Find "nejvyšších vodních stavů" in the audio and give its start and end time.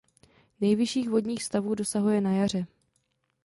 0.61-1.75